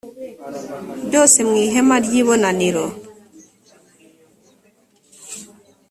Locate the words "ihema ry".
1.65-2.13